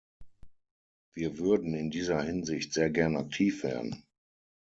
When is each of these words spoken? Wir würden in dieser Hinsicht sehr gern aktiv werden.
Wir 1.13 1.37
würden 1.37 1.75
in 1.75 1.91
dieser 1.91 2.23
Hinsicht 2.23 2.73
sehr 2.73 2.89
gern 2.89 3.15
aktiv 3.15 3.61
werden. 3.61 4.03